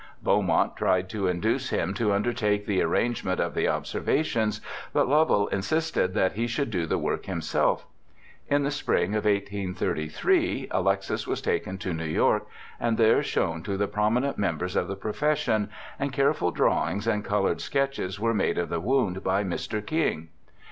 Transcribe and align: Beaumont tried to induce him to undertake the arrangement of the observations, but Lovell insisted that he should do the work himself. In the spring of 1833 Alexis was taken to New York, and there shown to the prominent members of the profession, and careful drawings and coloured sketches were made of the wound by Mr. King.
Beaumont 0.23 0.75
tried 0.75 1.09
to 1.09 1.27
induce 1.27 1.69
him 1.69 1.93
to 1.93 2.11
undertake 2.11 2.65
the 2.65 2.81
arrangement 2.81 3.39
of 3.39 3.53
the 3.53 3.67
observations, 3.67 4.59
but 4.93 5.07
Lovell 5.07 5.45
insisted 5.49 6.15
that 6.15 6.31
he 6.33 6.47
should 6.47 6.71
do 6.71 6.87
the 6.87 6.97
work 6.97 7.25
himself. 7.27 7.85
In 8.49 8.63
the 8.63 8.71
spring 8.71 9.13
of 9.13 9.25
1833 9.25 10.69
Alexis 10.71 11.27
was 11.27 11.39
taken 11.39 11.77
to 11.77 11.93
New 11.93 12.03
York, 12.07 12.47
and 12.79 12.97
there 12.97 13.21
shown 13.21 13.61
to 13.61 13.77
the 13.77 13.87
prominent 13.87 14.39
members 14.39 14.75
of 14.75 14.87
the 14.87 14.95
profession, 14.95 15.69
and 15.99 16.11
careful 16.11 16.49
drawings 16.49 17.05
and 17.05 17.23
coloured 17.23 17.61
sketches 17.61 18.19
were 18.19 18.33
made 18.33 18.57
of 18.57 18.69
the 18.69 18.81
wound 18.81 19.23
by 19.23 19.43
Mr. 19.43 19.85
King. 19.85 20.29